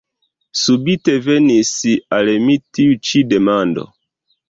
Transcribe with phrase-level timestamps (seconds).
[0.61, 1.71] Subite venis
[2.19, 3.91] al mi tiu ĉi demando.